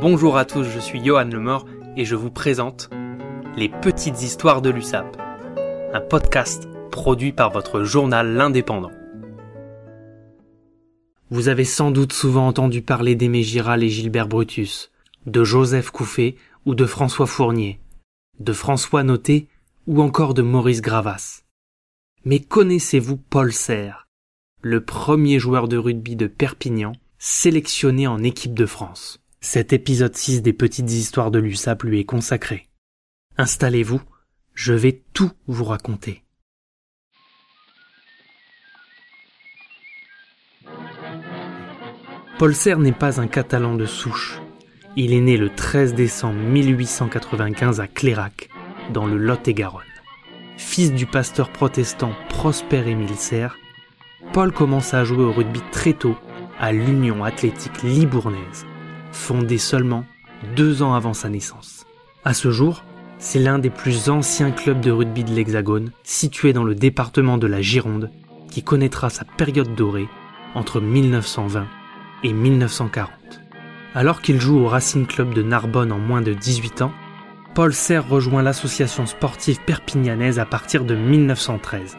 Bonjour 0.00 0.38
à 0.38 0.46
tous, 0.46 0.64
je 0.64 0.78
suis 0.78 1.04
Johan 1.04 1.26
Lemort 1.26 1.66
et 1.94 2.06
je 2.06 2.14
vous 2.14 2.30
présente 2.30 2.88
Les 3.54 3.68
Petites 3.68 4.22
Histoires 4.22 4.62
de 4.62 4.70
l'USAP, 4.70 5.18
un 5.92 6.00
podcast 6.00 6.66
produit 6.90 7.32
par 7.32 7.50
votre 7.50 7.84
journal 7.84 8.32
L'Indépendant. 8.32 8.92
Vous 11.28 11.48
avez 11.48 11.66
sans 11.66 11.90
doute 11.90 12.14
souvent 12.14 12.46
entendu 12.46 12.80
parler 12.80 13.14
d'Aimé 13.14 13.42
Giral 13.42 13.82
et 13.82 13.90
Gilbert 13.90 14.26
Brutus, 14.26 14.90
de 15.26 15.44
Joseph 15.44 15.90
Couffet 15.90 16.36
ou 16.64 16.74
de 16.74 16.86
François 16.86 17.26
Fournier, 17.26 17.78
de 18.38 18.54
François 18.54 19.02
Noté 19.02 19.48
ou 19.86 20.00
encore 20.00 20.32
de 20.32 20.40
Maurice 20.40 20.80
Gravas. 20.80 21.42
Mais 22.24 22.40
connaissez-vous 22.40 23.18
Paul 23.18 23.52
Serre, 23.52 24.08
le 24.62 24.82
premier 24.82 25.38
joueur 25.38 25.68
de 25.68 25.76
rugby 25.76 26.16
de 26.16 26.26
Perpignan 26.26 26.92
sélectionné 27.18 28.06
en 28.06 28.22
équipe 28.22 28.54
de 28.54 28.64
France? 28.64 29.20
Cet 29.40 29.72
épisode 29.72 30.14
6 30.14 30.42
des 30.42 30.52
petites 30.52 30.90
histoires 30.90 31.30
de 31.30 31.38
l'USAP 31.38 31.84
lui 31.84 32.00
est 32.00 32.04
consacré. 32.04 32.68
Installez-vous, 33.38 34.02
je 34.54 34.74
vais 34.74 35.02
tout 35.14 35.32
vous 35.46 35.64
raconter. 35.64 36.22
Paul 42.38 42.54
Serre 42.54 42.78
n'est 42.78 42.92
pas 42.92 43.20
un 43.20 43.28
Catalan 43.28 43.76
de 43.76 43.86
souche. 43.86 44.40
Il 44.96 45.12
est 45.12 45.20
né 45.20 45.36
le 45.36 45.48
13 45.48 45.94
décembre 45.94 46.38
1895 46.38 47.80
à 47.80 47.86
Clérac, 47.86 48.50
dans 48.92 49.06
le 49.06 49.16
Lot-et-Garonne. 49.16 49.82
Fils 50.58 50.92
du 50.92 51.06
pasteur 51.06 51.50
protestant 51.50 52.12
Prosper 52.28 52.86
Émile 52.86 53.16
Serre, 53.16 53.56
Paul 54.34 54.52
commence 54.52 54.92
à 54.92 55.04
jouer 55.04 55.24
au 55.24 55.32
rugby 55.32 55.60
très 55.72 55.94
tôt 55.94 56.16
à 56.58 56.72
l'Union 56.72 57.24
athlétique 57.24 57.82
libournaise 57.82 58.66
fondé 59.12 59.58
seulement 59.58 60.04
deux 60.56 60.82
ans 60.82 60.94
avant 60.94 61.14
sa 61.14 61.28
naissance. 61.28 61.86
À 62.24 62.34
ce 62.34 62.50
jour, 62.50 62.84
c'est 63.18 63.38
l'un 63.38 63.58
des 63.58 63.70
plus 63.70 64.08
anciens 64.08 64.50
clubs 64.50 64.80
de 64.80 64.90
rugby 64.90 65.24
de 65.24 65.32
l'Hexagone, 65.32 65.92
situé 66.02 66.52
dans 66.52 66.64
le 66.64 66.74
département 66.74 67.38
de 67.38 67.46
la 67.46 67.60
Gironde, 67.60 68.10
qui 68.50 68.62
connaîtra 68.62 69.10
sa 69.10 69.24
période 69.24 69.74
dorée 69.74 70.08
entre 70.54 70.80
1920 70.80 71.66
et 72.24 72.32
1940. 72.32 73.10
Alors 73.94 74.22
qu'il 74.22 74.40
joue 74.40 74.58
au 74.60 74.68
Racing 74.68 75.06
Club 75.06 75.34
de 75.34 75.42
Narbonne 75.42 75.92
en 75.92 75.98
moins 75.98 76.22
de 76.22 76.32
18 76.32 76.82
ans, 76.82 76.92
Paul 77.54 77.74
Serre 77.74 78.08
rejoint 78.08 78.42
l'association 78.42 79.06
sportive 79.06 79.60
perpignanaise 79.64 80.38
à 80.38 80.46
partir 80.46 80.84
de 80.84 80.94
1913. 80.94 81.98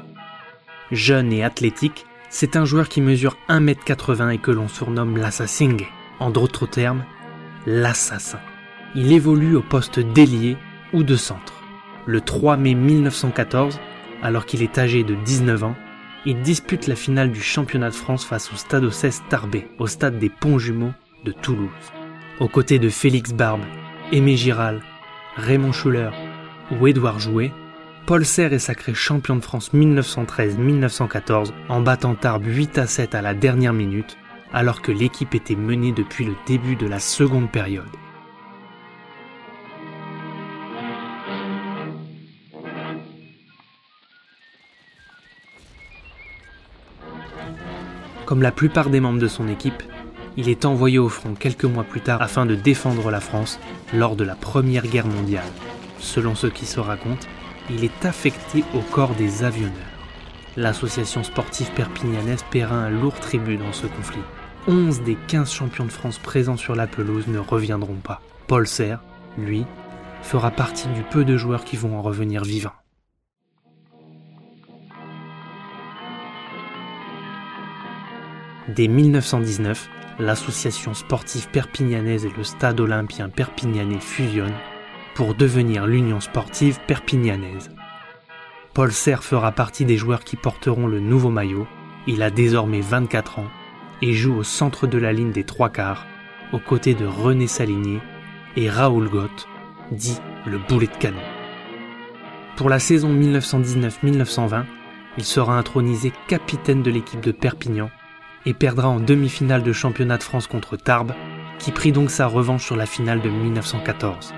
Jeune 0.92 1.32
et 1.34 1.44
athlétique, 1.44 2.06
c'est 2.30 2.56
un 2.56 2.66
joueur 2.66 2.90
qui 2.90 3.02
mesure 3.02 3.38
1m80 3.50 4.32
et 4.32 4.38
que 4.38 4.52
l'on 4.52 4.70
surnomme 4.70 5.18
l'assassin 5.18 5.76
en 6.22 6.30
d'autres 6.30 6.68
termes, 6.68 7.04
l'assassin. 7.66 8.40
Il 8.96 9.12
évolue 9.12 9.56
au 9.56 9.62
poste 9.62 10.00
d'ailier 10.00 10.56
ou 10.94 11.04
de 11.04 11.16
centre. 11.16 11.64
Le 12.06 12.22
3 12.22 12.58
mai 12.58 12.76
1914, 12.76 13.80
alors 14.22 14.46
qu'il 14.46 14.62
est 14.62 14.78
âgé 14.78 15.04
de 15.04 15.16
19 15.16 15.64
ans, 15.64 15.76
il 16.26 16.42
dispute 16.42 16.88
la 16.88 16.96
finale 16.96 17.32
du 17.32 17.42
championnat 17.42 17.90
de 17.90 17.96
France 17.96 18.24
face 18.24 18.54
au 18.54 18.56
Stade 18.56 18.84
OCS 18.84 19.24
Tarbé, 19.30 19.68
au 19.80 19.88
stade 19.88 20.20
des 20.20 20.30
Ponts 20.30 20.60
Jumeaux 20.60 20.94
de 21.26 21.32
Toulouse. 21.32 21.70
Aux 22.40 22.48
côtés 22.48 22.78
de 22.78 22.90
Félix 22.90 23.34
Barbe, 23.34 23.62
Aimé 24.12 24.38
Giral, 24.38 24.82
Raymond 25.38 25.72
Schuller 25.72 26.12
ou 26.72 26.88
Édouard 26.88 27.20
Jouet, 27.20 27.52
Paul 28.06 28.26
Serre 28.26 28.54
est 28.54 28.60
sacré 28.60 28.94
champion 28.94 29.36
de 29.36 29.42
France 29.42 29.74
1913-1914 29.74 31.52
en 31.70 31.82
battant 31.82 32.14
Tarbes 32.14 32.46
8 32.46 32.78
à 32.78 32.86
7 32.86 33.16
à 33.16 33.22
la 33.22 33.34
dernière 33.34 33.74
minute 33.74 34.18
alors 34.54 34.82
que 34.82 34.92
l'équipe 34.92 35.36
était 35.36 35.56
menée 35.56 35.92
depuis 35.92 36.26
le 36.26 36.36
début 36.46 36.76
de 36.76 36.88
la 36.88 37.00
seconde 37.00 37.50
période. 37.52 37.86
Comme 48.26 48.42
la 48.42 48.52
plupart 48.52 48.90
des 48.90 49.02
membres 49.02 49.20
de 49.20 49.28
son 49.28 49.50
équipe, 49.50 49.84
il 50.38 50.48
est 50.48 50.64
envoyé 50.64 50.98
au 51.00 51.10
front 51.10 51.34
quelques 51.34 51.66
mois 51.66 51.84
plus 51.84 52.00
tard 52.00 52.22
afin 52.22 52.46
de 52.46 52.56
défendre 52.56 53.12
la 53.12 53.20
France 53.20 53.60
lors 53.94 54.16
de 54.16 54.24
la 54.24 54.36
Première 54.36 54.88
Guerre 54.88 55.08
mondiale. 55.08 55.52
Selon 56.00 56.36
ce 56.36 56.48
qui 56.48 56.66
se 56.66 56.80
raconte, 56.80 57.28
il 57.70 57.84
est 57.84 58.06
affecté 58.06 58.64
au 58.74 58.80
corps 58.80 59.16
des 59.16 59.44
avionneurs. 59.44 59.76
L'association 60.56 61.24
sportive 61.24 61.72
perpignanaise 61.72 62.46
paiera 62.50 62.76
un 62.76 62.90
lourd 62.90 63.20
tribut 63.20 63.58
dans 63.58 63.74
ce 63.74 63.88
conflit. 63.88 64.24
11 64.68 65.02
des 65.02 65.18
15 65.28 65.52
champions 65.52 65.86
de 65.86 65.92
France 65.92 66.20
présents 66.20 66.58
sur 66.58 66.76
la 66.76 66.86
pelouse 66.86 67.28
ne 67.28 67.40
reviendront 67.40 67.96
pas. 67.96 68.22
Paul 68.46 68.68
Serre, 68.68 69.02
lui, 69.38 69.66
fera 70.22 70.52
partie 70.52 70.88
du 70.90 71.02
peu 71.02 71.26
de 71.26 71.36
joueurs 71.36 71.64
qui 71.64 71.78
vont 71.78 71.98
en 71.98 72.04
revenir 72.04 72.44
vivants. 72.44 72.76
Dès 78.68 78.88
1919, 78.88 79.90
l'association 80.20 80.94
sportive 80.94 81.50
perpignanaise 81.50 82.26
et 82.26 82.32
le 82.38 82.44
stade 82.44 82.80
olympien 82.80 83.30
perpignanais 83.30 84.00
fusionnent 84.00 84.54
pour 85.16 85.34
devenir 85.34 85.88
l'Union 85.88 86.20
sportive 86.20 86.80
perpignanaise. 86.86 87.72
Paul 88.76 88.92
Serre 88.92 89.24
fera 89.24 89.52
partie 89.52 89.86
des 89.86 89.98
joueurs 89.98 90.24
qui 90.24 90.36
porteront 90.36 90.86
le 90.86 91.00
nouveau 91.00 91.32
maillot. 91.32 91.66
Il 92.06 92.22
a 92.22 92.30
désormais 92.30 92.82
24 92.82 93.40
ans 93.40 93.52
et 94.02 94.14
joue 94.14 94.36
au 94.36 94.44
centre 94.44 94.88
de 94.88 94.98
la 94.98 95.14
ligne 95.14 95.32
des 95.32 95.44
trois 95.44 95.70
quarts, 95.70 96.06
aux 96.52 96.60
côtés 96.60 96.94
de 96.94 97.06
René 97.06 97.48
Saligné 97.48 98.00
et 98.56 98.70
Raoul 98.70 99.10
Gott, 99.10 99.48
dit 99.92 100.20
le 100.46 100.58
boulet 100.58 100.88
de 100.88 100.98
canon. 100.98 101.22
Pour 102.56 102.70
la 102.70 102.80
saison 102.80 103.14
1919-1920, 103.14 104.66
il 105.18 105.24
sera 105.24 105.58
intronisé 105.58 106.12
capitaine 106.28 106.84
de 106.84 106.92
l'équipe 106.92 107.22
de 107.22 107.32
Perpignan 107.32 107.90
et 108.46 108.54
perdra 108.54 108.90
en 108.90 109.00
demi-finale 109.00 109.64
de 109.64 109.74
championnat 109.74 110.18
de 110.18 110.24
France 110.24 110.48
contre 110.48 110.78
Tarbes, 110.78 111.14
qui 111.60 111.72
prit 111.72 111.92
donc 111.92 112.10
sa 112.10 112.28
revanche 112.28 112.66
sur 112.66 112.76
la 112.76 112.86
finale 112.86 113.22
de 113.22 113.30
1914. 113.30 114.34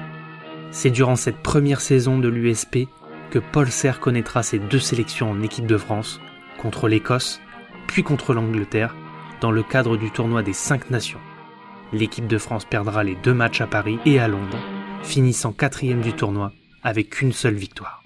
C'est 0.72 0.90
durant 0.90 1.16
cette 1.16 1.38
première 1.38 1.81
saison 1.81 2.18
de 2.18 2.28
l'USP 2.28 2.88
que 3.30 3.40
Paul 3.40 3.69
Serre 3.69 4.00
connaîtra 4.00 4.44
ses 4.44 4.59
deux 4.59 4.80
sélections 4.80 5.31
en 5.31 5.41
équipe 5.41 5.68
de 5.68 5.78
France, 5.78 6.19
contre 6.57 6.88
l'Écosse, 6.88 7.40
puis 7.88 8.03
contre 8.03 8.34
l'Angleterre, 8.34 8.95
dans 9.43 9.51
le 9.51 9.61
cadre 9.61 9.97
du 9.97 10.09
tournoi 10.09 10.41
des 10.41 10.53
5 10.53 10.89
nations. 10.89 11.19
L'équipe 11.91 12.27
de 12.27 12.37
France 12.37 12.63
perdra 12.63 13.03
les 13.03 13.15
deux 13.15 13.33
matchs 13.33 13.59
à 13.59 13.67
Paris 13.67 13.99
et 14.05 14.17
à 14.17 14.29
Londres, 14.29 14.57
finissant 15.03 15.51
quatrième 15.51 15.99
du 15.99 16.13
tournoi 16.13 16.53
avec 16.81 17.21
une 17.21 17.33
seule 17.33 17.55
victoire. 17.55 18.03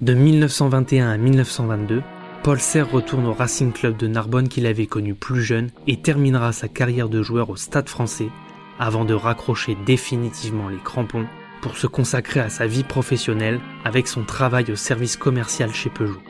De 0.00 0.14
1921 0.14 1.10
à 1.10 1.18
1922, 1.18 2.02
Paul 2.42 2.58
Serre 2.58 2.90
retourne 2.90 3.26
au 3.26 3.34
Racing 3.34 3.72
Club 3.72 3.98
de 3.98 4.06
Narbonne 4.06 4.48
qu'il 4.48 4.64
avait 4.64 4.86
connu 4.86 5.14
plus 5.14 5.42
jeune 5.42 5.70
et 5.86 6.00
terminera 6.00 6.52
sa 6.52 6.68
carrière 6.68 7.10
de 7.10 7.22
joueur 7.22 7.50
au 7.50 7.56
Stade 7.56 7.90
français 7.90 8.30
avant 8.78 9.04
de 9.04 9.12
raccrocher 9.12 9.76
définitivement 9.84 10.70
les 10.70 10.80
crampons 10.82 11.26
pour 11.60 11.76
se 11.76 11.86
consacrer 11.86 12.40
à 12.40 12.48
sa 12.48 12.66
vie 12.66 12.84
professionnelle 12.84 13.60
avec 13.84 14.08
son 14.08 14.24
travail 14.24 14.72
au 14.72 14.76
service 14.76 15.18
commercial 15.18 15.74
chez 15.74 15.90
Peugeot. 15.90 16.22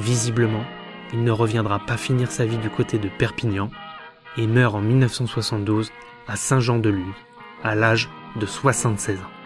Visiblement, 0.00 0.64
il 1.12 1.24
ne 1.24 1.30
reviendra 1.30 1.78
pas 1.78 1.96
finir 1.96 2.30
sa 2.30 2.44
vie 2.44 2.58
du 2.58 2.70
côté 2.70 2.98
de 2.98 3.08
Perpignan 3.08 3.70
et 4.36 4.46
meurt 4.46 4.74
en 4.74 4.80
1972 4.80 5.90
à 6.26 6.36
Saint-Jean-de-Luz, 6.36 7.14
à 7.64 7.74
l'âge 7.74 8.08
de 8.36 8.46
76 8.46 9.18
ans. 9.18 9.38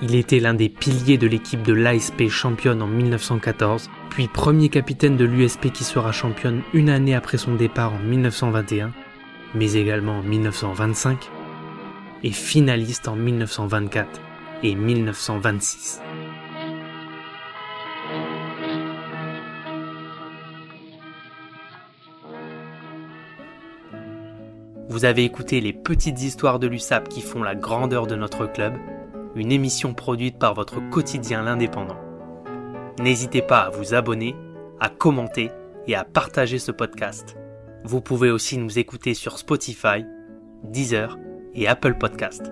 Il 0.00 0.14
était 0.14 0.38
l'un 0.38 0.54
des 0.54 0.68
piliers 0.68 1.18
de 1.18 1.26
l'équipe 1.26 1.62
de 1.62 1.72
l'ASP 1.72 2.28
championne 2.28 2.82
en 2.82 2.86
1914, 2.86 3.90
puis 4.10 4.28
premier 4.28 4.68
capitaine 4.68 5.16
de 5.16 5.24
l'USP 5.24 5.72
qui 5.72 5.82
sera 5.82 6.12
championne 6.12 6.62
une 6.72 6.88
année 6.88 7.16
après 7.16 7.36
son 7.36 7.56
départ 7.56 7.94
en 7.94 7.98
1921, 7.98 8.92
mais 9.54 9.72
également 9.72 10.18
en 10.18 10.22
1925, 10.22 11.28
et 12.22 12.30
finaliste 12.30 13.08
en 13.08 13.16
1924 13.16 14.08
et 14.62 14.74
1926. 14.76 16.00
Vous 24.88 25.04
avez 25.04 25.24
écouté 25.24 25.60
les 25.60 25.74
petites 25.74 26.22
histoires 26.22 26.58
de 26.58 26.66
l'USAP 26.66 27.10
qui 27.10 27.20
font 27.20 27.42
la 27.42 27.54
grandeur 27.54 28.06
de 28.06 28.14
notre 28.14 28.46
club, 28.46 28.74
une 29.34 29.52
émission 29.52 29.92
produite 29.92 30.38
par 30.38 30.54
votre 30.54 30.80
quotidien 30.88 31.42
l'indépendant. 31.42 31.98
N'hésitez 32.98 33.42
pas 33.42 33.60
à 33.60 33.70
vous 33.70 33.92
abonner, 33.92 34.34
à 34.80 34.88
commenter 34.88 35.50
et 35.86 35.94
à 35.94 36.04
partager 36.04 36.58
ce 36.58 36.72
podcast. 36.72 37.36
Vous 37.84 38.00
pouvez 38.00 38.30
aussi 38.30 38.56
nous 38.56 38.78
écouter 38.78 39.12
sur 39.12 39.38
Spotify, 39.38 40.06
Deezer 40.64 41.18
et 41.54 41.68
Apple 41.68 41.98
Podcast. 41.98 42.50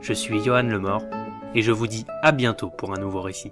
Je 0.00 0.12
suis 0.12 0.44
Johan 0.44 0.62
Lemort 0.62 1.02
et 1.56 1.62
je 1.62 1.72
vous 1.72 1.88
dis 1.88 2.06
à 2.22 2.30
bientôt 2.30 2.70
pour 2.70 2.92
un 2.92 3.00
nouveau 3.00 3.20
récit. 3.20 3.50